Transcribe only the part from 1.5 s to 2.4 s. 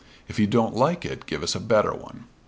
a better one.